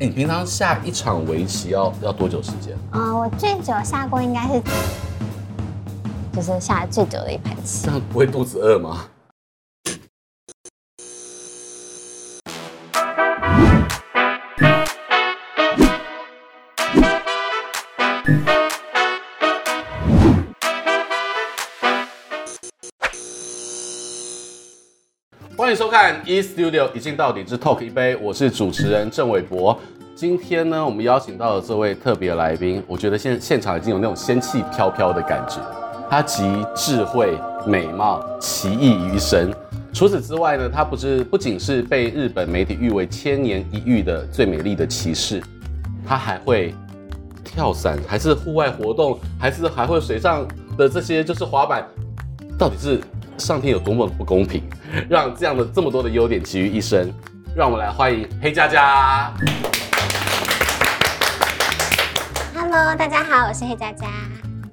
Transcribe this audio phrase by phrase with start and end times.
[0.00, 2.74] 欸，你平常下一场围棋要要多久时间？
[2.90, 4.62] 啊、呃，我最久下过应该是，
[6.32, 7.84] 就是下最久的一盘棋。
[7.84, 9.04] 这样不会肚子饿吗？
[25.70, 29.78] 欢迎收看 E Studio 一镜到底之 Talk 一杯，我是主持人郑伟博。
[30.16, 35.60] 今天呢，我们邀请到的这位特别来宾，我觉得现现场已经有那种仙气飘飘的感觉。
[36.10, 36.42] 他集
[36.74, 39.54] 智慧、美貌、奇异于神。
[39.92, 45.40] 除此之外呢，他不是不仅是被日本媒体誉为千年一遇的最美丽的骑士，
[46.04, 46.74] 他还会
[47.44, 50.44] 跳伞，还是户外活动，还是还会水上
[50.76, 51.86] 的这些就是滑板，
[52.58, 53.00] 到底是？
[53.40, 54.62] 上天有多么不公平，
[55.08, 57.10] 让这样的这么多的优点集于一身，
[57.56, 59.32] 让我们来欢迎黑佳佳。
[62.54, 64.06] Hello，大家好，我是黑佳佳。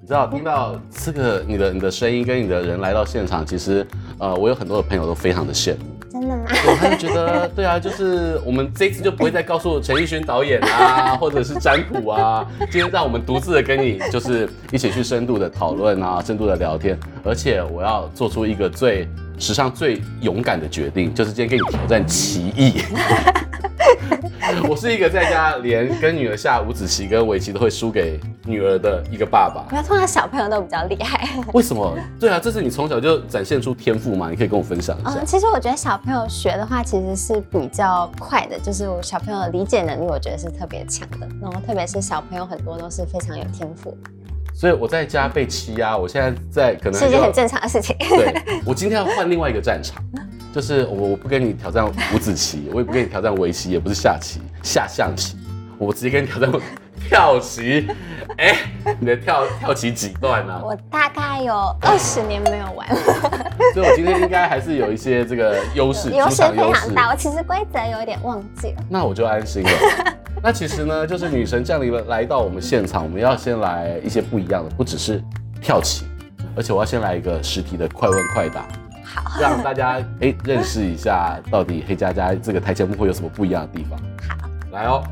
[0.02, 3.88] 你知道听到这个你的你的声音跟你的人来到现场，其实
[4.20, 5.97] 呃，我有很多的朋友都非常的羡慕。
[6.12, 6.46] 真的吗？
[6.48, 22.82] 我还是觉得， 对啊，就是我们这次就不会再告诉陈奕迅导演啊，或者是占卜啊，今天让我们独自的跟你就是一起去深度的讨论啊，深度的聊天，而且我要做出一个最史上最勇敢的决定，就是今天跟你挑战奇艺。
[24.70, 29.66] 我是一个在家连跟女儿下五子棋跟围棋都会输给女儿的一个爸爸。
[29.76, 31.28] 我通常小朋友都比较厉害。
[31.54, 31.98] 为什么？
[32.20, 34.30] 对啊，这是你从小就展现出天赋嘛？
[34.30, 35.16] 你可以跟我分享一下。
[35.20, 41.28] 嗯，其实我觉得小朋友学的话，其实是比较快的，就是我小朋友的理解能力，我觉得是特别强的。
[41.42, 43.96] 然后特别是小朋友很多都是非常有天赋。
[44.54, 47.96] 所以我在家被欺压，我现在在可能是一件很正常的事情。
[48.00, 48.34] 对，
[48.66, 50.04] 我今天要换另外一个战场。
[50.58, 55.38] 就是我，我不跟你挑战五子棋，我也不跟你挑战围棋，也不是下棋、下象棋，
[55.78, 56.52] 我直接跟你挑战
[57.08, 57.88] 跳棋。
[58.40, 60.64] 哎、欸，你的跳跳棋几段呢、啊？
[60.66, 62.96] 我大概有二十年没有玩了，
[63.72, 67.12] 所以我今天应该还是有一些这个优势，优势非常大。
[67.12, 69.70] 我其实规则有点忘记了，那我就安心了。
[70.42, 75.24] 那其实呢，就是女神降临了，来到我们现场，我们要先来一些不一样的，不只是
[75.62, 76.08] 跳棋，
[76.56, 78.68] 而且我要先来一个实体的快问快答。
[79.26, 79.92] 好，让大家
[80.22, 84.00] 哎、欸、认识一下，到底黑佳佳这个台前幕后有什么不一样的地方？
[84.28, 85.04] 好，来哦。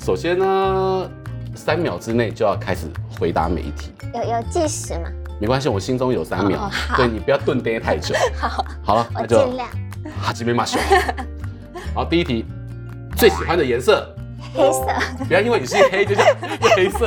[0.00, 1.10] 首先呢，
[1.54, 2.86] 三秒之内就要开始
[3.18, 3.92] 回答每一题。
[4.14, 5.10] 有有计时吗？
[5.40, 6.58] 没关系，我心中有三秒。
[6.58, 8.14] 哦、好，对，你不要顿呆太久。
[8.38, 9.68] 好，好了，我尽量。
[10.20, 10.78] 哈基米马修。
[11.94, 12.44] 好，第一题，
[13.16, 14.14] 最喜欢的颜色？
[14.54, 14.86] 黑色。
[15.26, 16.22] 不要因为你是黑就叫
[16.76, 17.06] 黑色。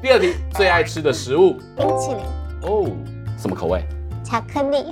[0.00, 1.60] 第二题，最爱吃的食物？
[1.76, 2.18] 冰淇淋。
[2.62, 2.88] 哦，
[3.36, 3.84] 什么口味？
[4.30, 4.84] 巧克力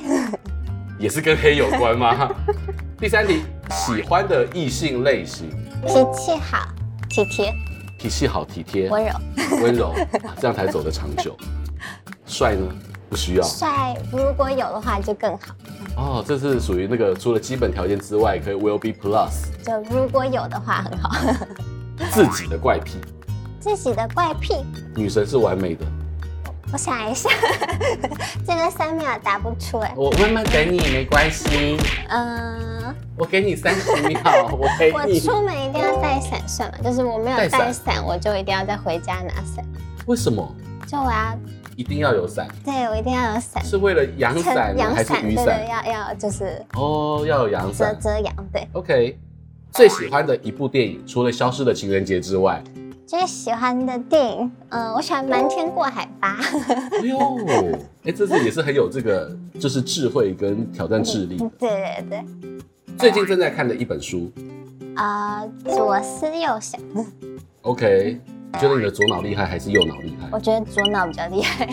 [0.99, 2.29] 也是跟黑有关吗？
[2.99, 5.49] 第三题，喜欢的异性类型，
[5.87, 6.67] 脾气好，
[7.09, 7.55] 体贴，
[7.97, 9.13] 脾气好，体贴，温柔，
[9.63, 9.95] 温柔，
[10.41, 11.37] 这样才走得长久。
[12.27, 12.67] 帅呢？
[13.09, 13.45] 不需要。
[13.45, 15.55] 帅如果有的话就更好。
[15.97, 19.47] 哦，这是属于那个除了基本条件之外，可以 will be plus。
[19.63, 21.17] 就如果有的话很好。
[22.11, 22.99] 自己的怪癖，
[23.61, 24.57] 自己的怪癖，
[24.97, 25.87] 女神是完美的。
[26.71, 27.31] 我想一下，
[28.47, 29.93] 这个三秒答不出来。
[29.97, 31.79] 我慢慢给你，没关系。
[32.09, 34.93] 嗯、呃，我给你三十秒，我陪你。
[35.17, 36.79] 我出门一定要带伞算吗？
[36.85, 39.65] 就是我没有带伞，我就一定要再回家拿伞。
[40.07, 40.47] 为什么？
[40.87, 41.39] 就我要
[41.75, 42.47] 一定要有伞。
[42.63, 43.65] 对，我一定要有伞。
[43.65, 45.47] 是为了阳伞还是雨伞？
[45.47, 48.35] 对，要要就是哦，要有阳伞遮遮阳。
[48.53, 49.19] 对，OK。
[49.73, 52.63] 最喜欢的一部电影，除了《消失的情人节》之外。
[53.09, 56.37] 最喜欢的电影，嗯、呃，我喜欢《瞒天过海》吧。
[57.01, 57.19] 哎呦，
[58.05, 61.39] 哎，这次也是很有这个，就是智慧跟挑战智力。
[61.59, 62.25] 对对对。
[62.99, 64.31] 最近正在看的一本书，
[64.95, 66.79] 啊、呃，左思右想。
[67.63, 68.21] OK，
[68.53, 70.29] 你觉得你的左脑厉害还是右脑厉害？
[70.31, 71.67] 我觉得左脑比较厉害。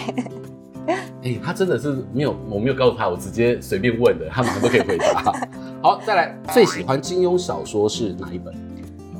[1.21, 5.33] 哎，他真的是没有，我没有告诉他，我直接随便问的，他马上都可以回答。
[5.83, 8.55] 好，再来，最喜欢金庸小说是哪一本？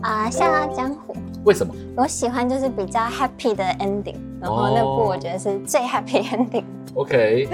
[0.02, 1.14] 啊，《笑傲江湖》。
[1.46, 1.74] 为什么？
[1.96, 6.64] 我喜欢就是比较 happy 的 ending，然后那部我觉得是最 happy ending。
[6.96, 7.48] OK，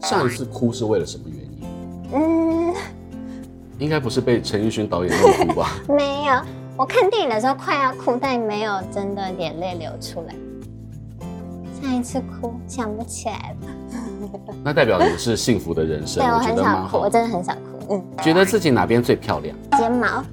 [0.00, 1.62] 上一次哭是为了什么原因？
[2.14, 2.74] 嗯，
[3.78, 5.70] 应该不是被陈奕迅导演弄哭吧？
[5.88, 6.34] 没有，
[6.76, 10.34] 我看电影的时候快要哭，但没有真的眼泪流出来。
[11.80, 13.68] 上一次哭想不起来了。
[14.64, 16.22] 那代表你是幸福的人生。
[16.24, 17.62] 对，我很想哭，我真的很想哭。
[17.90, 19.56] 嗯，觉得自己哪边最漂亮？
[19.78, 20.24] 睫毛。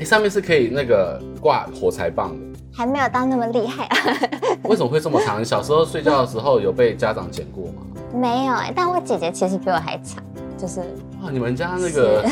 [0.00, 3.96] 哎，上面是可以那个挂火柴棒的，还没有到那么厉害啊。
[4.64, 5.40] 为什么会这么长？
[5.40, 7.82] 你小时候睡觉的时候有被家长剪过吗？
[8.14, 10.22] 没有哎，但我姐姐其实比我还长，
[10.58, 10.80] 就是。
[11.22, 12.24] 哇，你们家那个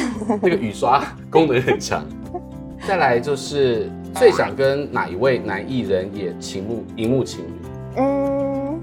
[0.43, 2.05] 那个雨刷功能很强。
[2.87, 7.53] 再来就是最想跟哪一位男艺人也情幕荧幕情侣？
[7.97, 8.79] 嗯，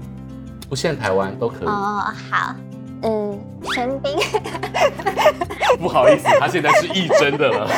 [0.68, 1.68] 不限台湾都可以。
[1.68, 2.54] 哦，好。
[3.02, 3.38] 嗯，
[3.74, 4.16] 玄彬，
[5.80, 7.68] 不好意思，他现在是艺真的了。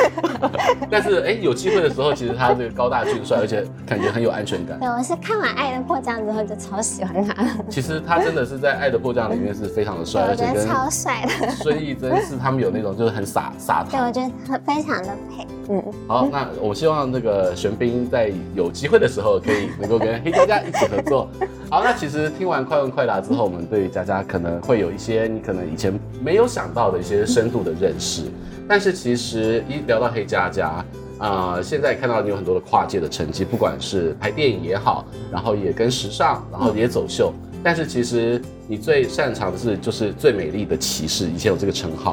[0.91, 4.79] 但是哎、欸，有机会的时候，其实他这个高大俊帅，而且感觉很有安全感。
[4.79, 7.47] 对，我是看完《爱的迫降》之后就超喜欢他。
[7.71, 11.51] 其实他真的是在《爱的迫降》里面是非常的帅，而且超帅的。
[11.51, 13.85] 孙艺珍是他们有那种就是很洒洒。
[13.91, 14.31] 对，我觉得
[14.67, 15.47] 非常的配。
[15.69, 21.29] 嗯，好，那我希望那个玄彬在有机会的时候可以能够跟黑佳佳一起合作。
[21.71, 25.27] 好，那其实听完快问快答之后，我们对佳佳可能会有一些。
[25.27, 28.25] 你可能以前没有想到的一些深度的认识，
[28.69, 30.85] 但是其实一聊到黑佳佳，
[31.19, 37.33] 啊、现在看到你有很多的跨界的成绩，不管是拍电影也好，然后也跟时尚，然后也走秀，
[37.63, 42.13] 但是其实你最擅长的是就是最美丽的骑士，以前有这个称号，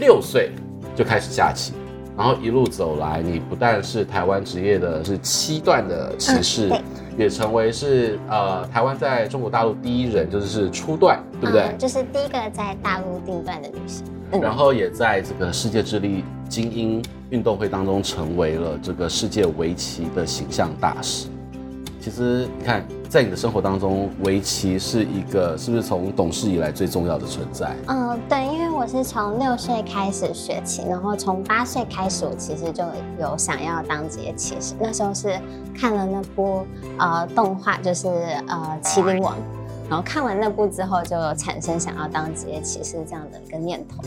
[0.00, 0.50] 六岁
[0.96, 1.74] 就开始下棋。
[2.16, 6.82] 然后一路走来，你不但是台湾职业的是七段的棋士，嗯、
[7.18, 11.62] 也成为是呃台湾在中国大陆第一人，就是是初段，对不对？
[11.62, 14.04] 嗯、就是第一个在大陆定段的女性。
[14.30, 21.26] 嗯、然后也在这个世界智力精英运动会当中，成为了这个世界围棋的形象大使。
[22.00, 22.84] 其实你看，
[23.14, 27.72] 在你的生活当中，围棋是一个是不是从懂事以来最重要的存在？
[27.86, 32.82] 嗯，对，因为我是从六岁开始学棋，然后从八岁开始，我其实就
[33.20, 34.74] 有想要当职业棋士。
[34.80, 35.40] 那时候是
[35.72, 36.66] 看了那部
[36.98, 38.08] 呃动画，就是
[38.48, 39.36] 呃《麒麟王》，
[39.88, 44.02] 然后看完那部之后，就有产生想要当职业棋士这样的一个念头。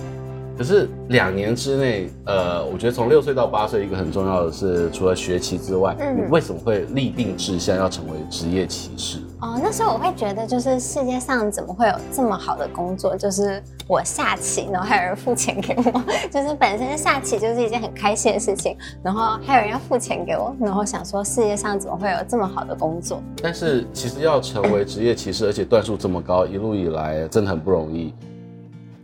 [0.58, 9.20] 可是两年之内，呃，我觉得从六岁到八岁，一个很重要的是，除了学棋之外，嗯、你为什么会立定志向要成为职业棋士？
[9.40, 13.16] 哦，那时候我会觉得，就是世界上怎么会有这么好的工作？
[13.16, 23.22] 就是我下棋，然后还有人付钱给我， 就是本身下棋就是一件很开心的事情，然后还有人要付钱给我，然后想说世界上怎么会有这么好的工作？
[23.44, 28.12] 但是其实要成为职业棋士，而且段数这么高，一路以来真的很不容易。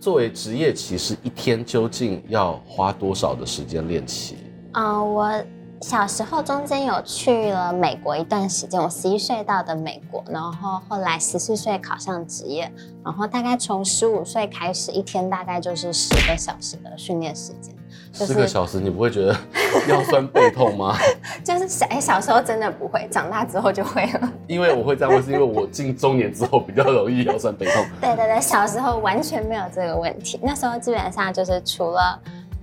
[0.04, 4.36] 作为职业棋士，一天究竟要花多少的时间练棋？
[4.74, 5.32] 啊、我
[5.80, 12.70] 小时候中间有去了美国一段时间，我十一岁到的美国，然后后来十四岁考上职业，
[13.02, 17.74] 然后大概从十五岁开始，一天大概就是十个小时的训练时间。
[18.14, 19.36] 四、就是、个小时，你不会觉得
[19.90, 20.96] 腰酸背痛吗？
[21.44, 24.32] 就是小哎，小时候真的不会，长大之后就会了。
[24.48, 27.84] 因为我会这样问，是因为我进中年之后比较容易腰酸背痛。
[28.00, 30.40] 对对对，小时候完全没有这个问题。
[30.42, 32.20] 那时候基本上就是除了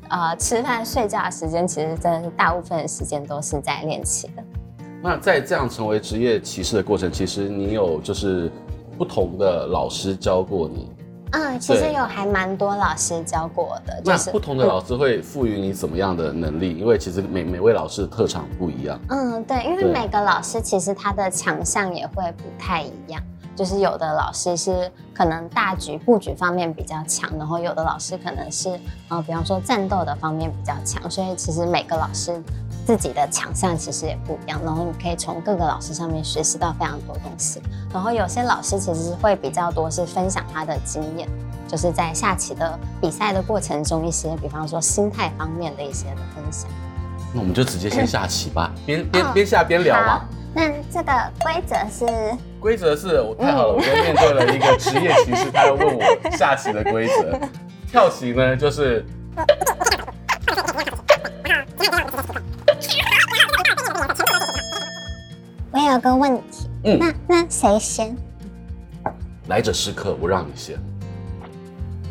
[0.09, 4.43] 呃吃饭睡觉的时间，其实真的是大部分的时间都是在练棋的。
[5.03, 8.51] 那在这样成为职业棋士的过程，其实你有就是
[8.97, 10.91] 不同的老师教过你。
[11.33, 16.75] 嗯，其实有还蛮多老师教过我的，就是那不同的老师会赋予你怎么样的能力？
[16.75, 18.99] 嗯、因为其实每每位老师的特长不一样。
[19.09, 23.23] 嗯，对，因为每个老师其实他的强项也会不太一样。
[23.57, 28.71] 就是有的老师是可能大局布局方面比较强，然后有的老师可能是
[29.09, 31.11] 呃，比方说战斗的方面比较强。
[31.11, 32.43] 所以其实每个老师
[32.87, 37.63] 自己的强项其实也不一样，然后你可以从各个老师上面学习到非常多东西。
[37.93, 41.29] 然后有些老师其实会比较多是分享他的经验，
[41.69, 46.69] 就是在下棋的比赛的过程中一些，比方说心态方面的一些的分享。
[47.33, 50.29] 那我们就直接先下棋吧，边边边下边聊吧。
[50.53, 52.37] 那这个规则是？
[52.59, 57.39] 规则是我太好了，我又面对了一个职业棋士，他要问我下棋的规则。
[57.89, 59.07] 跳棋呢，就是。
[65.73, 68.17] 我有个问题，嗯，那那谁先？
[69.49, 70.77] 来者是客，我让你先。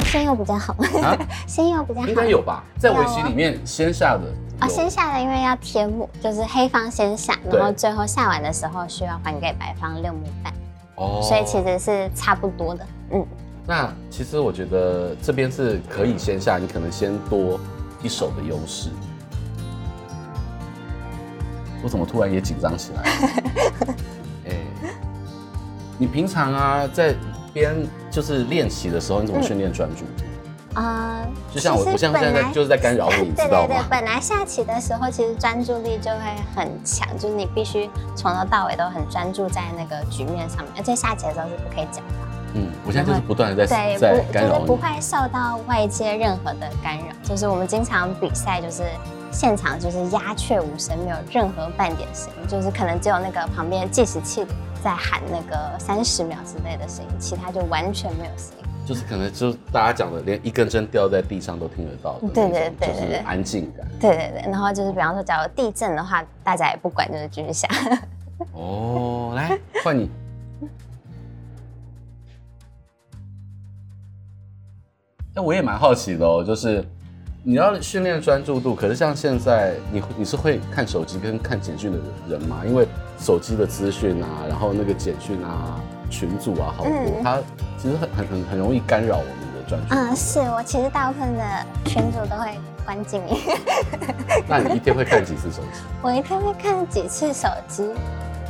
[0.05, 1.17] 先有比较好吗？
[1.45, 2.63] 先有比较好，应该有吧？
[2.77, 4.23] 在围棋里面，先下的
[4.59, 10.53] 啊，先下的因为要贴目，就是黑方先下，然后最后下完的时候需要还给白方六目半。
[10.95, 12.85] 哦，所以其实是差不多的。
[13.11, 13.25] 嗯，
[13.67, 17.59] 那其实我觉得这边是可以先下，你可能先多
[18.01, 18.89] 一手的优势。
[21.81, 23.03] 我怎么突然也紧张起来？
[24.47, 24.55] 哎，
[25.97, 27.15] 你平常啊，在
[27.53, 27.75] 边
[28.11, 30.05] 就是练习的时候，你怎么训练专注？
[30.75, 33.67] 啊、嗯，就像我，我像现在就是在干扰你，你知道吗？
[33.67, 36.19] 对对对，本来下棋的时候，其实专注力就会
[36.55, 42.27] 很强，就是你必须从头到尾都很专注在那个局面上面，而且下棋的时候是不可以讲话。
[42.53, 47.05] 嗯，我现在就是不断的在在干扰你，不会受到外界任何的干扰。
[47.23, 48.83] 就是我们经常比赛，就是。
[49.31, 54.45] 现场就是鸦雀无声，没有任何半点声音，就是可能只有那个旁边计时器
[54.83, 58.65] 在喊那个三十秒之类的声音，其他就完全没有声音。
[58.85, 63.87] 就是可能就大家讲的，连一根针掉在地上都听得到的，对对对，就是安静感。
[63.99, 67.67] 对对对，然后就是比方说，假如地震的话，大家也不管，就是继续下。
[68.53, 70.09] 哦，来换你。
[75.35, 76.83] 哎，我也蛮好奇的哦，就是
[77.43, 82.61] 你要训练专注度，可是像现在你你是会看手机跟看简讯的人吗？
[82.67, 85.79] 因为手机的资讯啊，然后那个简讯啊。
[86.11, 87.37] 群组啊，好多，嗯、它
[87.77, 89.93] 其实很很很很容易干扰我们的专注。
[89.93, 91.43] 嗯，是我其实大部分的
[91.85, 93.37] 群组都会关静音。
[94.49, 95.81] 那你一天会看几次手机？
[96.01, 97.87] 我一天会看几次手机？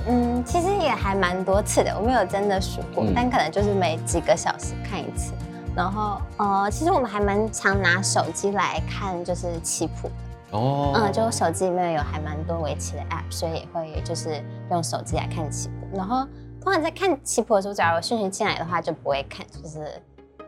[0.07, 5.33] 嗯，其实也还蛮多次的，我没有真的数过，嗯、但可能就是每几个小时看一次。
[5.79, 10.09] 然后，呃，其实我们还蛮常拿手机来看，就是棋谱。
[10.51, 10.91] 哦。
[10.93, 16.27] 嗯，就手机里面有还蛮多围棋的 App，所以也会就是用手机来看棋谱，然后。
[16.61, 19.89] 通常在看棋谱的时候，假如讯息进来的话，就不会看，就是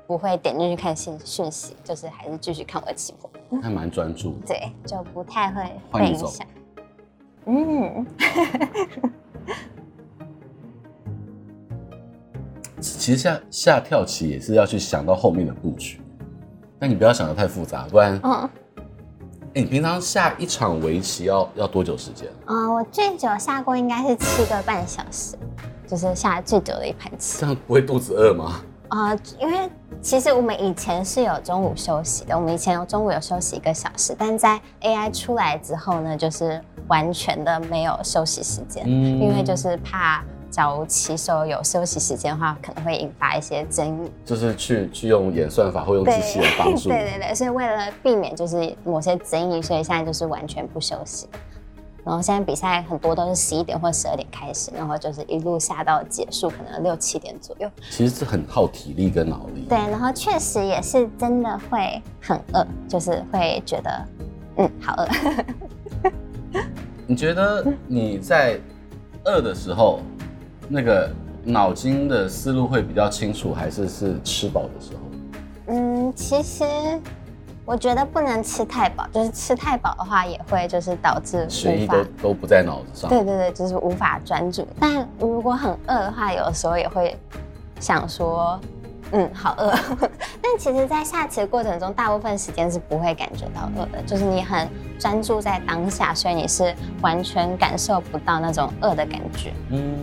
[0.06, 3.30] 不会点进去看信讯息，就是还是继续看我的棋谱。
[3.64, 4.34] 还蛮专注。
[4.46, 6.46] 对，就不太会被影响。
[7.46, 8.06] 嗯。
[12.82, 16.02] 其实下下跳棋也是要去想到后面的布局，
[16.80, 18.20] 但你不要想的太复杂，不然。
[18.24, 18.50] 嗯。
[19.54, 22.28] 欸、你平常下一场围棋要要多久时间？
[22.46, 25.36] 啊、呃，我最久下过应该是七个半小时。
[25.86, 28.62] 就是下最久的一盘棋，这样不会肚子饿吗？
[28.88, 29.70] 啊、呃，因为
[30.02, 51.28] 其实我们以前是有中午休息的，我们以前有中午有休息一个小时，但在 AI 出来之后呢，就是完全的没有休息时间，嗯、因为就是怕假如棋手有休息时间的话，可能会引发一些争议，就是去去用演算法或用机器来帮助， 对对对，所以为了避免就是某些争议，所以现在就是完全不休息。
[52.04, 57.70] 然后现在比赛很多都是十一点或十二点开始，然后就是一路下到结束，可能六七点左右。
[57.92, 59.68] 其实是很耗体力跟脑力。
[59.70, 64.06] 对，然后确实也是真的会很饿，就是会觉得，
[64.58, 65.08] 嗯，好饿。
[67.06, 68.60] 你觉得你在
[69.26, 70.00] 饿的时候，
[70.72, 71.10] 那个
[71.44, 75.02] 脑筋的思路会比较清楚，还是是吃饱的时候？
[75.68, 76.64] 嗯，其实。
[77.64, 83.10] 我觉得不能吃太饱，就是吃太饱的话，也会就是导致血液都都不在脑子上。
[83.10, 84.68] 对对对，就是无法专注。
[84.80, 87.16] 但如果很饿的话，有的时候也会
[87.80, 88.60] 想说，
[89.12, 89.72] 嗯，好饿。
[90.42, 94.68] 但其实，在下棋的过程中，大部分时间是不会感觉到饿的，就是你很
[95.00, 99.54] 专注在当下，所以你是完全感受不到那种饿的感觉。
[99.70, 99.94] 嗯。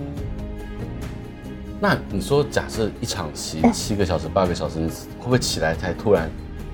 [1.81, 6.29] 那你说，假设一场棋七个小时、八个小时，你会不会起来才突然？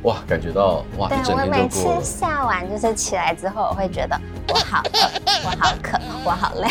[0.05, 1.09] 哇，感觉到哇！
[1.09, 4.99] 对，我每次下完就是起来之后，我会觉得我好饿，
[5.47, 6.69] 我好渴，我好累。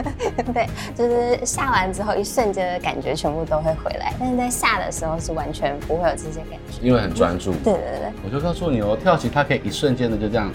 [0.54, 7.52] 对，就是下完之后一瞬间的感觉全部都会回来，但是在下的时候是完全不会有这些感觉，因为很专注。
[7.62, 10.50] 对对对，我就告诉你哦，跳棋它可以一瞬间的就这样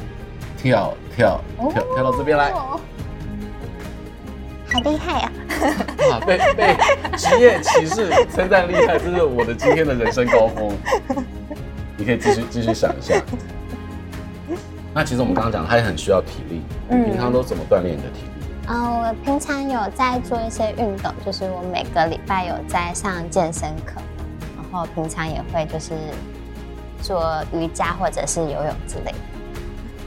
[0.58, 1.40] 跳跳
[1.72, 2.82] 跳跳到这边来，好
[4.84, 5.32] 厉害啊！
[6.12, 6.76] 啊，被被
[7.18, 10.72] 职业歧视称赞厉害，这是我的今天的人生高峰。
[11.98, 13.22] 你可以继续继续想一下。
[14.94, 16.62] 那其实我们刚刚讲，它也很需要体力。
[16.90, 18.46] 你平常都怎么锻炼你的体力？
[18.68, 24.02] 嗯、呃，我平常有在做一些运动，就是我每个礼拜有在上健身课，
[24.56, 25.94] 然后平常也会就是
[27.02, 29.18] 做瑜伽或者是游泳之类的。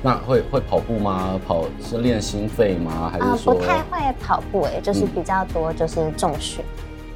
[0.02, 1.38] 那会会跑步吗？
[1.46, 3.10] 跑是练心肺吗？
[3.12, 4.62] 还是说、呃、不太会跑步？
[4.62, 6.64] 哎，就是比较多就是重训。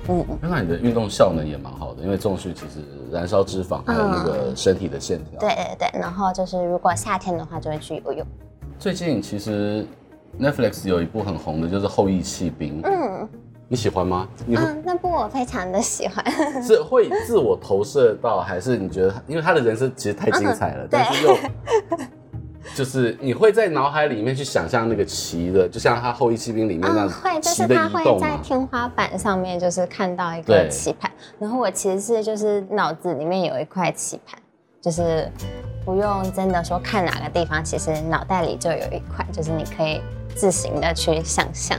[0.06, 5.40] 嗯，那你的运动效能也蛮好的，因为重训其实燃烧脂肪，还有那个身体的线条。
[5.40, 8.26] 对对对，然后就是如果夏天的话，就会去游泳。
[8.78, 9.86] 最近其实
[10.38, 12.82] Netflix 有一部很红的，就是《后羿弃兵》。
[12.86, 13.26] 嗯，
[13.66, 14.28] 你喜欢吗？
[14.46, 16.22] 嗯，那部我非常的喜欢。
[16.62, 21.34] 是会自我投射到，还是你觉得，因为他的人生其实太精彩了， 嗯、但是又。
[22.74, 27.08] 就是你会在脑海里面去想象那个棋的，就像他《后羿骑兵》里面那样
[27.42, 34.38] 棋的移动、嗯、会，就是他会在天花板上面就是看到一个棋盘，然后我其实是就是脑子里面有一块棋盘，
[34.80, 35.30] 就是
[35.84, 40.00] 不用真的说看哪个地方，其实脑袋里就有一块，就是你可以
[40.34, 41.78] 自行的去想象。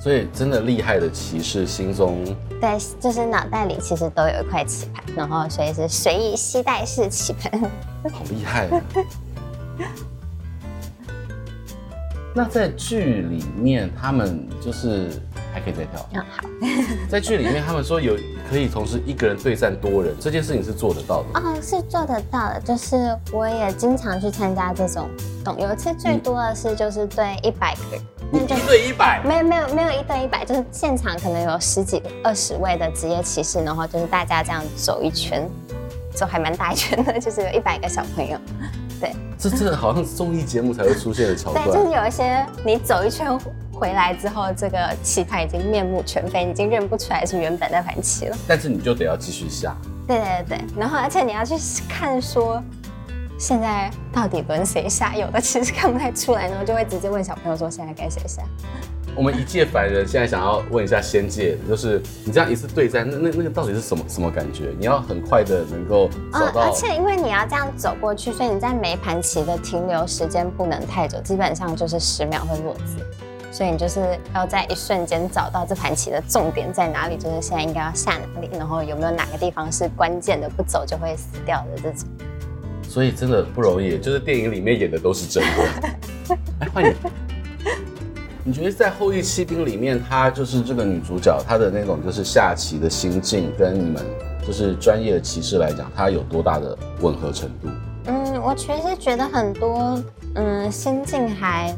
[0.00, 2.24] 所以真的厉害的骑士心中，
[2.60, 7.60] 对，就是脑袋里其实都有一块棋盘，然后所以是随意携带式棋盘。
[8.12, 8.80] 好厉害啊！
[12.34, 15.10] 那在剧里面，他们就是
[15.52, 16.08] 还可以再跳。
[16.12, 16.48] 嗯，好。
[17.10, 18.16] 在剧里面，他们说有
[18.48, 21.40] 可以同时一个人对战多人，这件事情是做得到的。
[21.40, 22.60] 哦，是做得到的。
[22.60, 25.08] 就是我也经常去参加这种，
[25.44, 25.58] 懂？
[25.58, 29.20] 有一次最多的是就是对一百个人，你一对一百？
[29.24, 35.48] 没有没有没有一对一百，就是现场可能有十几二十位的职业骑士，然后就是大家这样走一圈，
[36.14, 38.38] 走还蛮大一圈的，就是有一百个小朋友。
[39.00, 41.64] 对，这这好像是综艺节目才会出现的桥段。
[41.64, 43.38] 对，就是有一些你走一圈
[43.72, 48.36] 回来之后，这个棋盘已经面目全非，你已经认不出来是原本那盘棋了。
[48.46, 49.76] 但是你就得要继续下。
[50.06, 51.54] 对对对，然后而且你要去
[51.88, 52.62] 看说，
[53.38, 55.14] 现在到底轮谁下？
[55.14, 58.42] 有的其实看不太出来，然后就会直接问小朋友说，现在该谁下？
[59.18, 64.72] 我们一介凡人现在想要问一下仙界，就是你这样一次对战，那那那个到底是什么什么感觉？
[64.78, 73.04] 你要很快的能够找到，嗯，而且因为你要这样走过去，所以你在每盘棋的停留时间不能太久，基本上就是十秒会落子，
[73.50, 82.08] 所以你就是要在一瞬间找到这盘棋的重点在哪里，就是现在应该要下哪里，然后有没有哪个地方是关键的，不走就会死掉的这种。
[82.88, 86.36] 所以真的不容易，就是电影里面演的都是真的。
[86.60, 86.94] 来换你。
[88.48, 94.02] 你觉得在《后翼弃兵》里面，她就是这个女主角，她的那种就是下棋的心境，跟你们
[94.42, 97.68] 就是专业的棋士来讲，她有多大的吻合程度？
[98.06, 100.02] 嗯，我其实觉得很多，
[100.34, 101.76] 嗯，心境还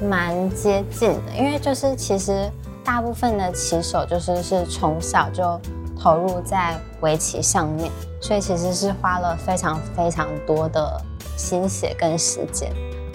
[0.00, 2.48] 蛮接近的，因为就是其实
[2.84, 5.60] 大部分的棋手就是是从小就
[5.98, 11.02] 投入在围棋上面，所以其实是花了非常非常多的
[11.36, 12.72] 心血跟时间。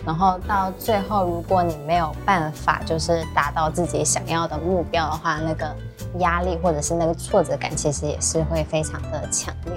[0.07, 5.75] 然后到最后，如果你没有办法就是达到自己想要的目标的话，那个
[6.19, 9.73] 压力或者是那个挫折感，其实也是会非常的强烈。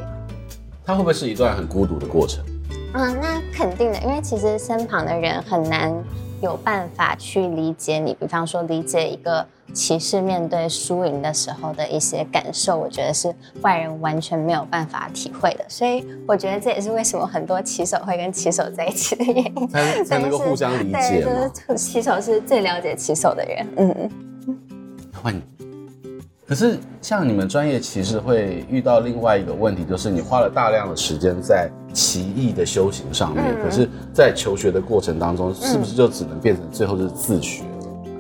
[0.84, 2.44] 它会不会是一段很孤独的过程？
[2.94, 5.92] 嗯，那肯定的，因为其实身旁的人很难
[6.40, 9.44] 有办法去理解你，比方说理解一个。
[9.72, 15.64] 棋士面对输赢的时候的一些感受，我觉得是外人完全没有办法体会的。
[15.68, 21.22] 所以我觉得这也是为什么很多棋手会跟棋手在一起的原因，才 才能够互相理解。
[21.22, 23.66] 对，就是 棋手是最了解棋手的人。
[23.76, 24.10] 嗯，
[25.22, 25.42] 换你。
[26.46, 37.62] 可是像你们专业骑士会遇到另外一个问题，就是你花了大量的时间在棋艺的修行上面，嗯、可是，在求学的过程当中，是不是就只能变成最后就是自学？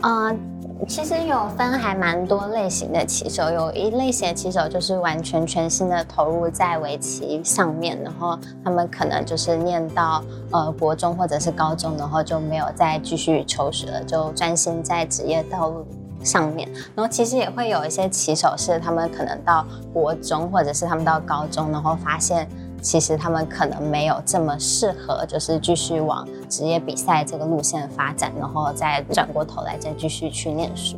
[0.02, 0.38] 啊、嗯。
[0.59, 15.86] 呃其实有分还蛮多类型的棋手，有一类型的棋手就是完全全心的投入在围棋上面，然后他们可能就是念到呃国中或者是高中，然后就没有再继续求学了，就专心在职业道路
[16.24, 16.68] 上面。
[16.96, 22.48] 然后其实也会有一些棋手是他们可能到国中或者是他们到高中，然后发现。
[22.80, 30.96] 其实他们可能没有这么适合，就是继续往职业比赛这个路线发展，然后再转过头来再继续去念书。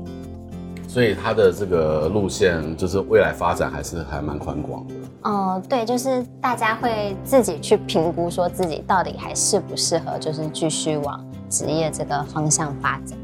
[0.89, 4.95] 所以他的这个路线就是未来发展还是还蛮宽广的。
[5.23, 13.19] 嗯、呃，对，就是大家会自己去评估，说自己到底还适不适合，就是继续往职业这个方向发展。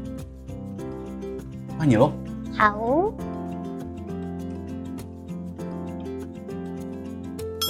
[1.77, 2.11] 换你喽。
[2.57, 3.11] 好。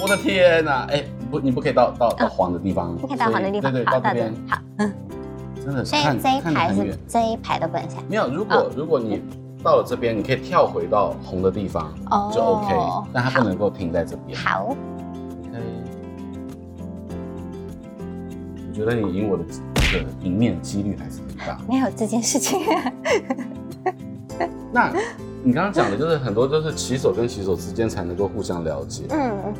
[0.02, 0.86] 我的天哪！
[0.90, 3.70] 哎，不，你不可以到到到黄的地方，不可以到黄的地方。
[3.70, 4.34] 对对，到这边。
[4.48, 4.92] 好，嗯，
[5.64, 5.84] 真的。
[5.84, 7.96] 所以这一排是这一排都不能下。
[8.08, 9.20] 没有，如果如果你
[9.62, 11.92] 到了这边，你可以跳回到红的地方，
[12.32, 12.74] 就 OK。
[13.12, 14.38] 但它不能够停在这边。
[14.38, 14.74] 好。
[15.52, 15.62] 可以。
[18.68, 21.58] 我觉得你赢我的这个赢面几率还是很大。
[21.68, 22.58] 没有这件事情。
[24.72, 24.90] 那
[25.42, 29.04] 你刚刚讲的就是很多都是棋手跟棋手之间才能够互相了解。
[29.10, 29.52] 嗯。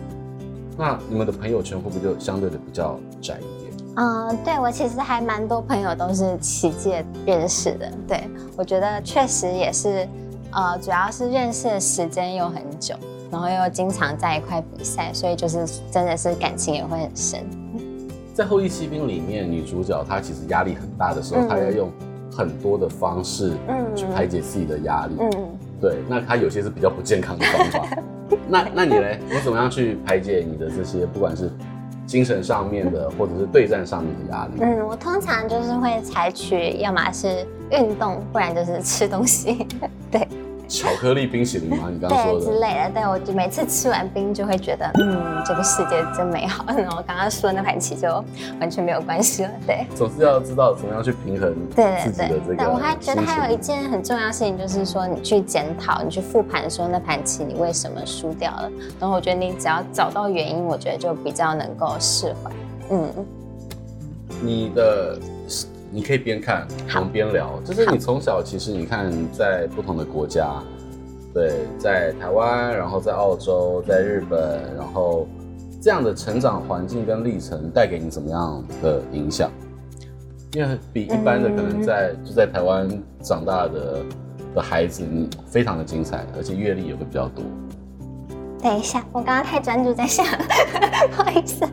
[0.81, 3.71] 那你们的朋友圈会不会就相对的比较窄一点？
[3.97, 7.93] 嗯，对，我其实还蛮多朋友都是奇界认识的。
[8.09, 8.25] 对，
[8.57, 10.09] 我觉得确实也是，
[10.53, 12.95] 呃，主要是认识的时间又很久，
[13.31, 17.45] 然后又经常在一块比赛，所以就是真的是感情也会很深。
[18.33, 21.91] 在《后翼弃兵》里面，女主角她其实压力很大的时候，嗯、她要用
[22.35, 23.53] 很多的方式
[23.95, 25.17] 去排解自己的压力。
[25.21, 25.31] 嗯，
[25.79, 27.87] 对，那她有些是比较不健康的方法。
[28.49, 29.19] 那那你嘞？
[29.31, 31.51] 你怎么样去排解你的这些，不管是
[32.07, 34.53] 精神上面的，或者是对战上面的压力？
[34.61, 39.67] 嗯，我通常就是会采取，要么是运动，不然就是吃东西。
[40.11, 40.27] 对。
[40.71, 41.89] 巧克力冰淇淋吗？
[41.93, 42.91] 你刚刚说之类的。
[42.95, 46.65] 对，我就每次吃完冰就会觉得，嗯，这个世界真美好。
[46.73, 48.09] 然后刚刚说的那盘棋就
[48.61, 49.51] 完全没有关系了。
[49.67, 49.85] 对。
[49.97, 52.29] 总是要知道怎么样去平衡自己的这个。
[52.29, 52.57] 对对对。
[52.57, 58.71] 但我还觉得还有一件很重要的事情，就是说你去检讨，你去复盘说那盘棋你为什么输掉了。
[59.01, 62.51] 然后我觉得你只要找到原因，我觉得就比较能够释怀。
[62.91, 63.11] 嗯。
[64.41, 65.19] 你的。
[65.91, 67.61] 你可以边看，我们边聊。
[67.65, 70.63] 就是你从小其实你看在不同的国家，
[71.35, 75.27] 对，在台湾，然后在澳洲，在日本，然后
[75.81, 79.51] 这样的成长环境跟历程带给你怎么样的影响？
[80.53, 82.89] 因为比一般的可能在、嗯、就在台湾
[83.23, 83.99] 长大的
[84.55, 87.45] 的孩子，你非常的精彩，而且阅历也会比较多。
[88.63, 90.25] 等一下，我刚刚太专注在想，
[91.17, 91.67] 不好意思。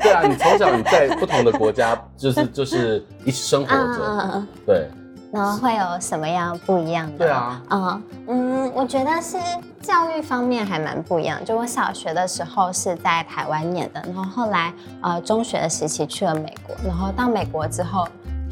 [0.00, 4.00] 对啊，你从小你在不同的国家，就是 就是一起生活着，
[4.34, 4.88] 嗯、对。
[5.32, 7.18] 然后会有什么样不一样的？
[7.18, 9.38] 对啊，嗯嗯，我觉得是
[9.80, 11.42] 教育方面还蛮不一样。
[11.42, 18.06] 就我小学的时候是在台湾念的，然后后来呃中学的时期去了美国，然后到美国之后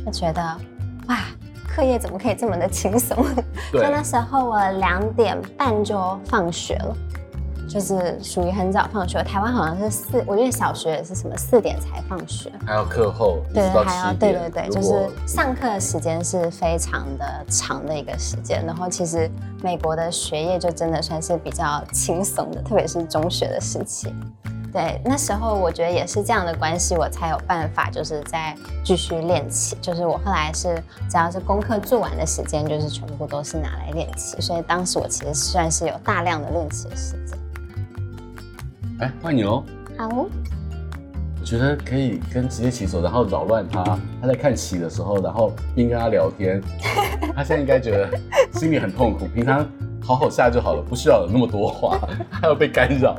[0.07, 0.41] 就觉得
[1.09, 1.19] 哇，
[1.69, 3.27] 课业怎么可以这么的轻松？
[3.71, 6.97] 对就那时候我两点半就放学了。
[7.71, 18.67] 就是属于很早放学，台湾好像是四，我觉得小学也是什么四点才放学，还有课后，对，还要对对对，就是上课时间是非常的长的一个时间。
[18.67, 19.31] 然后其实
[19.63, 24.13] 美国的学业就真的算是比较轻松的，特别是中学的时期。
[24.73, 28.53] 对，那时候我觉得也是这样的关系，我才有办法就是在
[28.85, 29.79] 继续练琴。
[29.81, 30.75] 就是我后来是
[31.09, 34.41] 只要是功课做完的时间，就是全部都是拿来练琴。
[34.41, 37.39] 所以当时我其实算是有大量的练习的时间。
[39.01, 39.65] 哎，换你喽！
[39.97, 43.83] 好，我觉得可以跟职业棋手，然后扰乱他。
[44.21, 46.61] 他在看棋的时候，然后边跟他聊天。
[47.35, 48.11] 他现在应该觉得
[48.53, 49.27] 心里很痛苦。
[49.27, 49.67] 平常
[50.03, 53.17] 好好下就好了，不需要有那么多话，还要被干扰。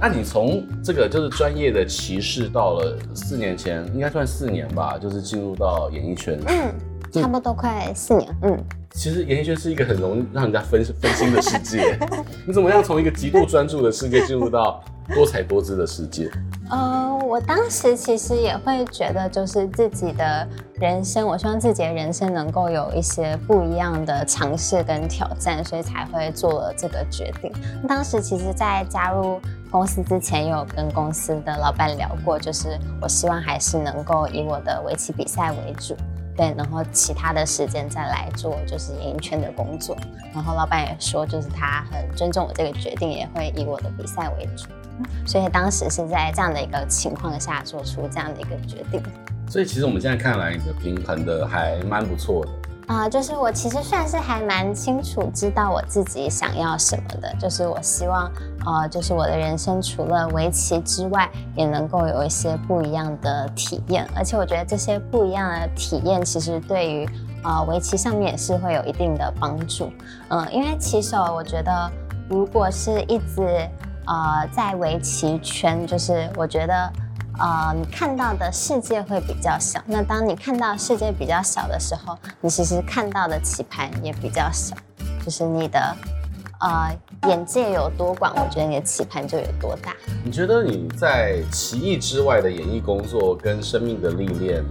[0.00, 6.38] 那你从这个就是专业的骑士，到了四年前，应该算四年吧，就是进入到演艺圈。
[6.46, 6.72] 嗯，
[7.10, 8.36] 差不多快四年。
[8.42, 11.98] 嗯，其实演艺圈是一个很容易让人家分分心的世界。
[12.46, 14.80] 你怎么样从一个极度专注的世界进入到
[15.14, 16.30] 多彩多姿的世界？
[16.70, 27.50] 呃，我当时其实也会觉得，就是自己的人生，我希望自己的人生能够有一些不一样的尝试跟挑战，所以才会做了这个决定。
[27.88, 35.94] 当时其实，在加入公司之前，有跟公司的老板聊过，就是我希望还是能够以我的围棋比赛为主，
[36.34, 39.94] 对，然后其他的时间再来做就是演艺圈的工作。
[40.32, 44.66] 然后老板也说，就是他很尊重我这个决定，也会以我的比赛为主。
[45.26, 49.02] 所以当时是在这样的一个情况下做出这样的一个决定。
[49.48, 52.52] 所以其实我们现在看来，你的平衡的还蛮不错的。
[52.88, 57.32] 啊、就是我其实算是还蛮清楚知道我自己想要什么的。
[57.38, 58.28] 就是我希望，
[58.66, 64.08] 呃，就是我的人生除了围棋之外，也能够有一些不一样的体验。
[64.16, 67.08] 而且我觉得这些不一样的体验，其实对于
[67.44, 69.92] 呃围棋上面也是会有一定的帮助。
[70.28, 71.90] 嗯、因为棋手，我觉得
[72.28, 73.68] 如果是一直。
[74.10, 76.90] 呃，在围棋圈，就是我觉得，
[77.38, 79.80] 呃，你看到的世界会比较小。
[79.86, 84.74] 那当你看到世界比较小的时候，你其实看到的棋盘也比较小。
[85.24, 85.96] 就是你的，
[86.60, 86.90] 呃，
[87.28, 89.94] 眼界有多广，我觉得你的棋盘就有多大。
[90.24, 94.64] 你觉得你在棋艺之外的演艺工作跟生命的历练，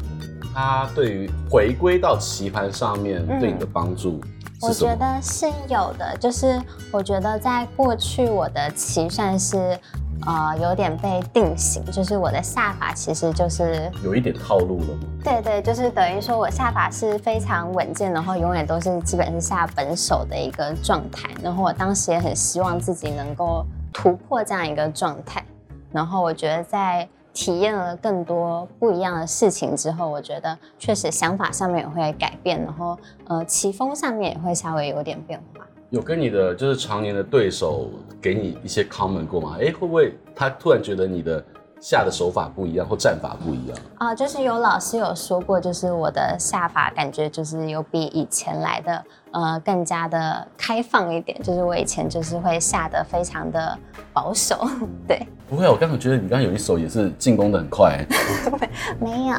[0.53, 4.19] 它对于回归到棋盘上面对你的帮助？
[4.23, 6.59] 嗯我觉得是有的，就是
[6.91, 9.79] 我觉得在过去我的棋算是，
[10.25, 15.07] 呃，有点被定型，就是我的下法其实就是有一点套路了吗？
[15.23, 21.29] 对对，就是等于说我下法是非常稳健，然后永远都是基本是下本手的一个状态。
[21.41, 25.43] 然后我当时也很希望自己能够突破这样一个状态。
[25.91, 27.07] 然后我觉得在。
[27.33, 35.63] 体验了更多不一样的事情之后，我觉得确实想法上面也会改变，然后呃，棋风上面也会稍微有点变化。
[35.89, 37.89] 有跟你的就是常年的对手
[38.21, 39.55] 给你一些 comment 过吗？
[39.59, 41.41] 哎，会不会他突然觉得你的
[41.79, 43.77] 下的手法不一样或战法不一样？
[43.97, 53.77] 啊、呃，就是有老师有说过，就是我的下法感觉就是有比以前来的呃更加的开放一点，就是我以前就是会下的非常的
[54.11, 54.67] 保守，
[55.07, 55.25] 对。
[55.47, 58.05] 不会，我刚刚觉得你刚刚有一手也是进攻的很快。
[58.99, 59.35] 没有。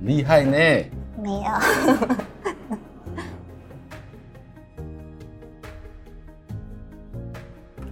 [0.00, 0.56] 厉害呢。
[1.22, 1.50] 没有。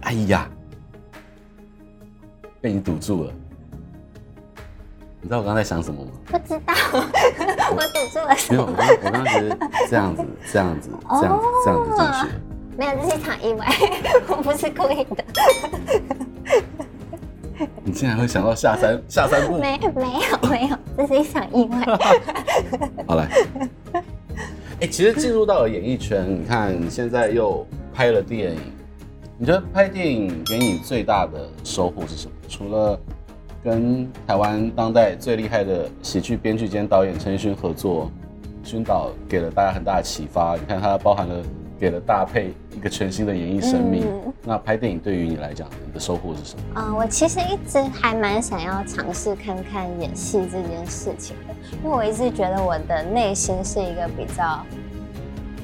[0.01, 0.47] 哎呀，
[2.61, 3.33] 被你堵住了。
[5.19, 6.11] 你知道我刚刚在想什么吗？
[6.27, 6.73] 不知道，
[7.75, 8.65] 我堵住了什么？
[8.65, 9.57] 没有，我刚我刚刚是
[9.89, 12.29] 这样子，这样子，这样子，这样子进去。
[12.77, 13.67] 没有，这是一场意外，
[14.29, 15.25] 我不是故意的。
[17.87, 19.57] 你竟然会想到下三下三步？
[19.59, 21.85] 没，没有，没有，这是一场意外。
[23.07, 23.29] 好来，
[24.81, 28.59] 哎，其实进入到了演艺圈，你看你现在又拍了电影，
[29.37, 32.33] 你觉得拍电影给你最大的收获是什么？
[32.49, 32.99] 除了
[33.63, 38.11] 跟台湾当代最厉害的喜剧编剧兼导演陈奕迅合作，
[38.65, 40.57] 薰导给了大家很大的启发。
[40.57, 41.41] 你看，它包含了
[41.79, 44.05] 给了大配一个全新的演艺生命。
[44.05, 46.63] 嗯、那拍电影对于你来讲，你的收获是什么？
[46.75, 54.63] 嗯，我其实一直还蛮想要尝试看看演戏这件事情的，因为我一直觉得我的内心是一个比较。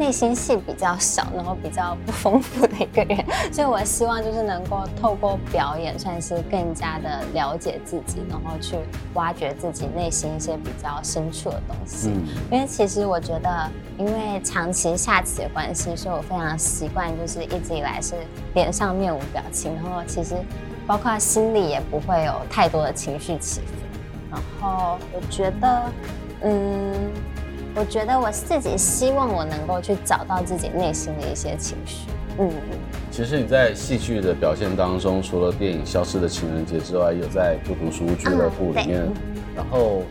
[0.03, 8.75] 内心戏比较少，然后比较不丰富的一个人， 所以我希望就是能够透过表演，算是更加的了解自己，然后去
[9.13, 12.09] 挖掘自己内心一些比较深处的东西。
[12.09, 18.15] 嗯，因为其实我觉得，因为长期下棋的关系，所以我非常习惯，就是一直以来是
[18.55, 20.35] 脸上面无表情，然后其实
[20.85, 23.67] 包括心里也不会有太多的情绪起伏。
[24.29, 25.83] 然后我觉得，
[26.41, 27.09] 嗯。
[27.75, 32.07] 我觉得我自己希望我能够去找到自己内心的一些情绪。
[32.37, 32.49] 嗯，
[33.11, 39.13] 其实你在戏剧的表现当中，除了电影《消失的情人节》之外，有在不读书俱乐部里面，嗯、
[39.55, 40.03] 然后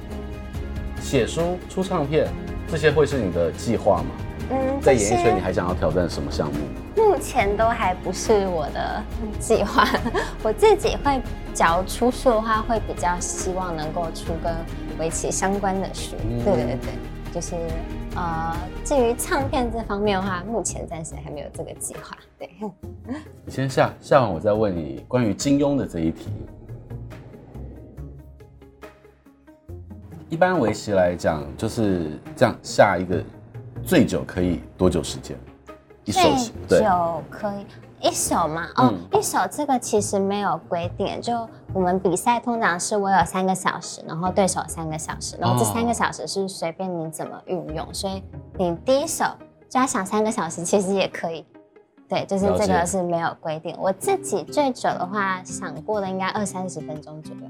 [1.01, 2.29] 写书、出唱片，
[2.69, 4.11] 这些会是你的计划吗？
[4.51, 6.59] 嗯，在演艺圈你还想要挑战什么项目？
[6.97, 9.03] 目前都还不是我的
[9.39, 9.87] 计划。
[10.43, 11.21] 我自己会，
[11.55, 14.53] 假如出书的话，会比较希望能够出跟
[14.99, 16.17] 围棋相关的书。
[16.29, 16.93] 嗯、对对对。
[17.33, 17.57] 就是
[18.15, 22.17] 呃，至于唱片这方面的话，目前暂时还没有这个计划。
[22.39, 22.51] 对，
[23.47, 26.31] 你先下下完，我再问你关于金庸的这一题。
[30.29, 33.23] 一般围棋来讲，就是这样下一个
[33.83, 35.37] 最久可以多久时间？
[36.05, 36.21] 一手
[36.69, 37.67] 最久可以。
[38.03, 48.23] 一手嘛，哦，嗯、一手这个其实没有规定，就我们比赛通常是我有三个小时，然后对手三个小时，然后这三个小时是随便你怎么运用，哦、所以
[48.59, 49.25] 你第一手
[49.69, 51.47] 就要想三个小时，其实也可以，
[52.09, 53.77] 对，就是这个是没有规定。
[53.79, 57.43] 我自己最久的话想过的应该二三十分钟左右，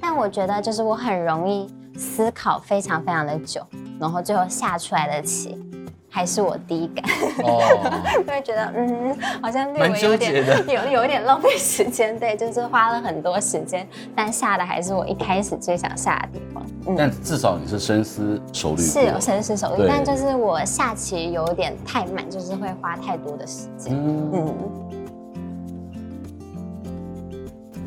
[0.00, 3.66] 但我觉得就是我很容易思考非常非常的久，
[3.98, 5.60] 然后最后下出来的棋。
[6.16, 7.04] 还是我第一感，
[7.44, 7.60] 哦，
[8.26, 10.32] 会觉得嗯，好像略微有点
[10.66, 16.64] 有有一点浪费时间，对，就是花了很多时间，但下的还是我一开始最想下的地方。
[16.86, 23.92] 嗯、但至少你是深思熟虑，是有深思熟虑，但就是我下棋有点太慢，就是会花太多的时间。
[23.94, 24.54] 嗯，嗯。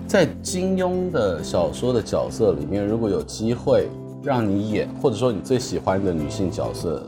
[0.08, 3.90] 在金庸的小说的角色里面，如果有机会
[4.22, 7.04] 让你演，或者说你最喜欢的女性角色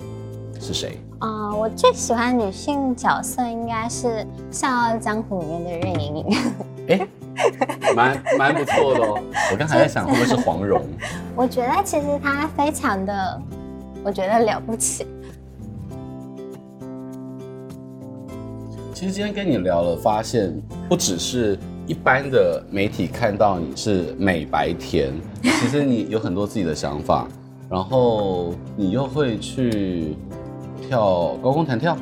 [0.61, 0.97] 是谁？
[1.19, 4.07] 啊、呃，我最喜欢女性角色应该是
[4.51, 6.37] 《笑傲江湖》里面的任盈盈。
[6.87, 7.07] 哎，
[7.95, 9.19] 蛮蛮不错的哦。
[9.51, 10.81] 我刚才在想会不会是黄蓉？
[11.35, 13.41] 我觉得其实她非常的，
[14.03, 15.05] 我觉得了不起。
[18.93, 20.53] 其实今天跟你聊了，发现
[20.87, 27.27] 不只是一般的媒体看到你是美白甜，其实你有很多自己的想法，
[27.67, 30.15] 然后你又会去。
[30.91, 31.95] 跳高空弹跳，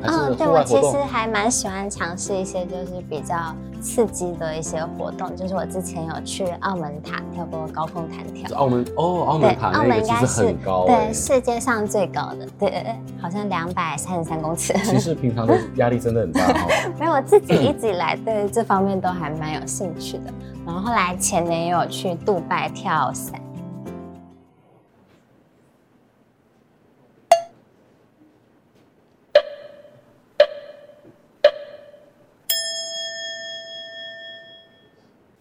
[0.00, 3.34] 还是嗯，对，我其实还蛮喜欢尝试一些就是比较
[3.80, 5.34] 刺激的一些活动。
[5.34, 8.56] 就是我之前有去澳门塔跳过高空弹跳。
[8.56, 14.72] 澳门哦，澳门塔那个其实很高，欸，对，世界上最高的，对，好像两百三十三公尺。
[14.84, 16.68] 其实平常的 压力真的很大哈。
[17.00, 20.32] 没有，我自己一直以来对这方面都还蛮有兴趣的。
[20.64, 23.40] 然后后来前年也有去杜拜跳伞。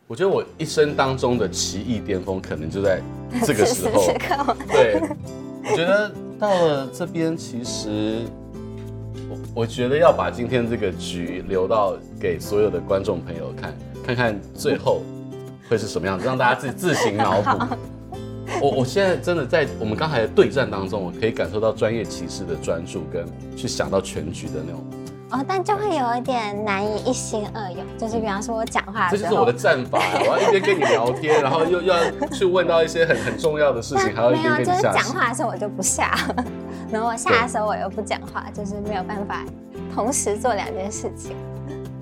[0.08, 3.02] 我觉得我一生当中的棋艺巅峰，可能就在
[3.44, 4.14] 这个 时候。
[4.68, 5.02] 对，
[5.64, 8.22] 我觉得到了这边，其实
[9.28, 13.74] 我我觉得要把今天这个局留到给所有的观众朋友看，
[14.06, 15.02] 看看最后
[15.68, 17.76] 会是什么样子，让大家自己自行脑补。
[18.62, 23.26] 我我现在真的在我们刚才的对战当中，我可以感受到专业棋士的专注，跟
[23.58, 24.86] 去想到全局的那种。
[25.36, 31.96] 哦，但就会有一点难以一心二用，就是比方说我讲话这就是我的战法，我要一边跟你聊天，然后又要
[32.32, 34.72] 去问到一些很很重要的事情，还要一边跟你下。
[34.72, 36.18] 没有，就是讲话的时候我就不下，
[36.90, 39.44] 然后我下的时候我又不讲话，就是没有办法
[39.94, 41.36] 同时做两件事情。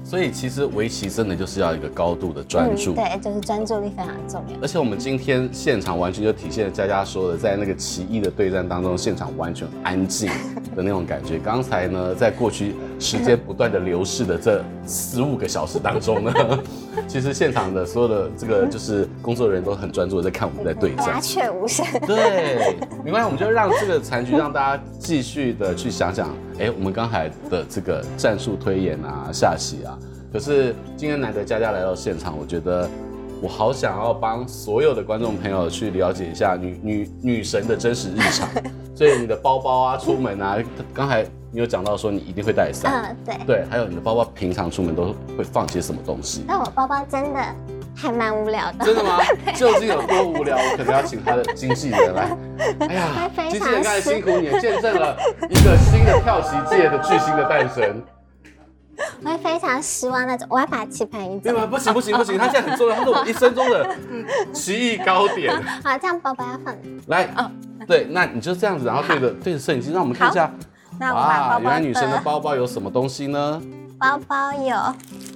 [0.03, 4.57] 所以其实围棋真的就是要一个高度的专注，嗯，对，就是专注力非常重要。
[4.61, 10.29] 而且我们今天现场完全就体现了佳佳说的，在那个棋艺的对战当中，现场完全安静
[10.75, 11.39] 的那种感觉。
[11.39, 16.33] 刚才呢，在过去时间不断的流逝的这十五个小时当中呢，
[17.07, 21.85] 其实现场的所有的这个就是工作人员都很专注的在看我们在对战，鸦雀无声。
[22.05, 26.29] 对，没关系，我们就让这个残局让大家继续的去想想。
[26.59, 29.97] 哎，我们刚才的这个战术推演啊，下棋啊，
[30.31, 32.89] 可是今天难得佳佳来到现场，我觉得
[33.41, 38.47] 我好想要帮所有的观众朋友去了解一下女女女神的真实日常。
[38.95, 40.57] 所以你的包包啊，出门啊，
[40.93, 46.43] 刚才你有讲到说你一定会带伞，嗯，对，对，还有你的包包平常出门都会放些什么东西？
[46.47, 47.39] 但我包包真的
[47.95, 48.83] 还蛮无聊的。
[48.83, 49.19] 真的吗？
[49.53, 50.57] 究竟有多无聊？
[50.57, 52.35] 我可能要请他的经纪人来。
[52.89, 55.15] 哎呀，经纪人刚才辛苦你，见证了
[55.47, 58.03] 一个新的跳棋界的巨星的诞生。
[59.23, 61.51] 我会非常失望那种，我要把棋盘移走。
[61.51, 61.67] 对吗？
[61.67, 63.95] 不行不行不行，他现在很重要，他是我一生中的
[64.51, 65.55] 奇艺高点。
[65.85, 66.75] 好，这样包包要放
[67.09, 67.29] 来。
[67.37, 67.51] 哦，
[67.87, 70.51] 对，那你就这样子，然后对着对着摄影机，让我们看一下。
[70.99, 71.61] 那我把包包。
[71.61, 73.61] 原来女生的包包有什么东西呢？
[73.97, 74.75] 包包有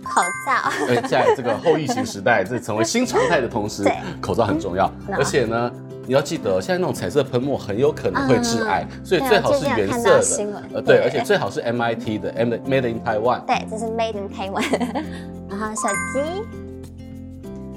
[0.03, 0.69] 口罩。
[0.89, 3.83] 哎，在这个后疫情时代，这成为新常态的同时，
[4.21, 5.71] 口罩很重要，而且呢。
[6.09, 10.63] 你要记得，现在那种彩色喷墨很有可能会致癌，嗯、所以最好是原色的。
[10.75, 13.41] 呃，对，而且最好是 MIT 的，Made in Taiwan。
[13.41, 14.63] 对，这是 Made in Taiwan。
[15.51, 16.21] 然后手机，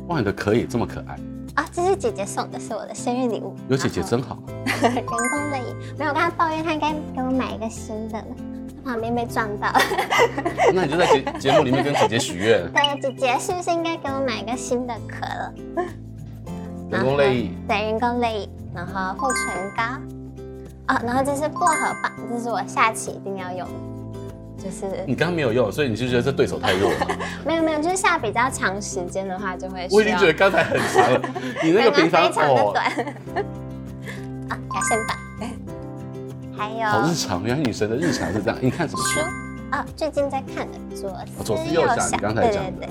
[0.06, 1.18] 哇，你的壳也这么可爱
[1.54, 1.64] 啊！
[1.72, 3.54] 这是姐姐送的，是我的生日礼物。
[3.68, 4.38] 有姐姐真好。
[4.82, 5.18] 人工
[5.50, 8.22] 泪液，没有，我跟她抱怨，她应该给我买一个新的。
[8.84, 9.68] 她旁边被撞到。
[10.72, 12.70] 那你就在节 节目里面跟姐姐许愿。
[12.72, 15.52] 对，姐姐是不是应该给我买一个新的壳了？
[16.90, 19.82] 人工泪液，对，人工泪液，然后护唇膏，
[20.86, 23.74] 啊，然后这是薄荷棒，这是我下期一定要用的，
[24.62, 27.06] 就是你刚刚没有用，所以你就觉得这对手太弱了？
[27.46, 29.88] 没有没有，就是下比较长时间的话就会。
[29.90, 31.20] 我已经觉得刚才很长了，
[31.64, 32.84] 你那个平常非常的短。
[34.50, 35.16] 啊，牙线棒，
[36.56, 36.86] 还有。
[36.86, 38.58] 好日常，原来女神的日常是这样。
[38.60, 39.20] 你看什么书？
[39.70, 42.70] 啊，最近在看的左思左思右想，你刚才讲的。
[42.72, 42.88] 对对对。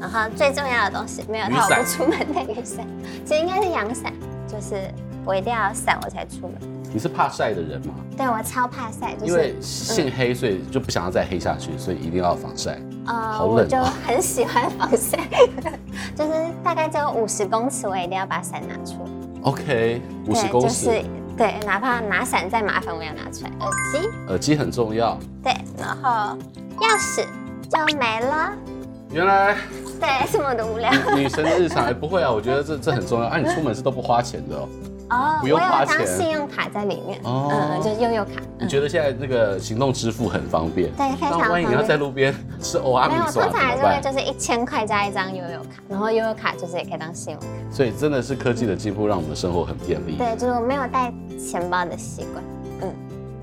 [0.00, 2.86] 然后最重要的东西没有它我不出门的雨伞，
[3.24, 4.12] 其实应该是阳伞，
[4.48, 4.90] 就是
[5.24, 6.73] 我一定要伞我才出门。
[6.94, 7.92] 你是怕晒的人吗？
[8.16, 12.80] 对，我超怕晒，就是因为性黑，所以就不想要再黑下去，所以一定要防晒。
[13.06, 15.18] 呃，好冷，我就很喜欢防晒，
[16.14, 19.10] 就是大概只有五十公尺，我一定要把伞拿出来。
[19.42, 21.04] OK，五十公尺，就是
[21.36, 23.50] 对，哪怕拿伞再麻烦，我也要拿出来。
[23.58, 25.18] 耳机，耳机很重要。
[25.42, 26.38] 对，然后
[26.78, 27.24] 钥匙
[27.68, 28.52] 就没了。
[29.10, 29.56] 原来。
[30.00, 30.92] 对，这么的无聊。
[31.16, 33.26] 女生的日常，哎，不会啊，我觉得这这很重要。
[33.26, 34.68] 啊，你出门是都不花钱的哦。
[35.10, 35.96] 哦，不用花钱。
[35.96, 37.20] 我有张信用卡在里面。
[37.24, 37.50] 哦。
[37.52, 38.32] 嗯，就是悠游卡。
[38.58, 40.90] 你觉得现在这个行动支付很方便？
[40.96, 41.50] 对，非常方便。
[41.50, 43.14] 万一你要在路边吃欧阿米？
[43.14, 47.46] 没有，通常还是会就是一千块加一张悠游卡，然后悠游卡就是也可以当信用卡。
[47.70, 50.16] 所以真的是科技的进步，让我们的生活很便利。
[50.16, 52.44] 对，就是我没有带钱包的习惯。
[52.82, 52.94] 嗯。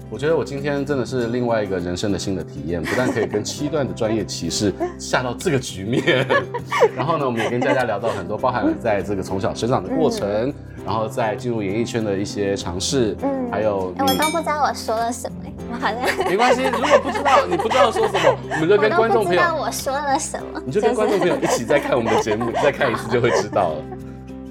[0.09, 6.27] 我觉得我今天真的是另外一个人生的新的体验，不但可以跟七段的专业棋士下到这个局面，
[6.93, 10.53] 然后呢，我们也跟佳佳聊到很多，包含了在这个从小成长的过程，嗯、
[10.85, 15.37] 然后再进入演艺圈的一些尝试，嗯，还有我都不知道我说了什么，
[15.71, 16.27] 我好像。
[16.29, 23.83] 没关系，如果不知道你不知道说什么， 我们就跟观众朋友，我，我说了什么，你就跟观众朋友一起再看我们的节目， 再看一次就会知道了。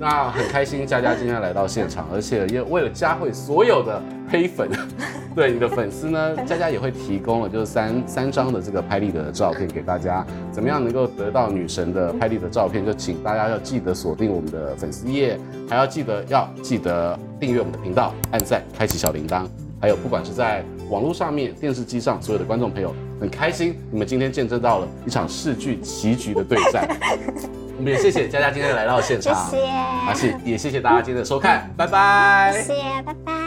[0.01, 4.71] 那很开心，佳佳今天来到现场，而且也为了嘉慧所有的黑粉，
[5.37, 10.27] 对你的粉丝呢，佳佳也会提供了就是三三张的这个拍立得的照片给大家。
[10.51, 12.83] 怎么样能够得到女神的拍立得照片？
[12.83, 19.45] 就请大家要记得锁定我们的粉丝页，还要记得要记得订阅我们的频道，按赞，开启小铃铛。
[19.83, 26.89] 还有不管是在网络上面、电视机上，所有的观众朋友很开心，你们今天见证到了一场视剧棋局的对战。
[27.81, 29.63] 我们也谢谢佳佳今天来到现场，谢谢，
[30.07, 32.75] 而且也谢谢大家今天的收看，拜拜，谢谢，
[33.07, 33.41] 拜拜。